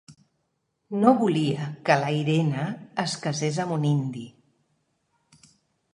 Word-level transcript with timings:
No 1.01 1.11
volia 1.19 1.67
que 1.89 1.99
la 2.05 2.09
Irene 2.21 2.65
es 3.07 3.15
casés 3.27 3.63
amb 3.67 3.79
un 3.79 3.89
indi. 3.93 4.27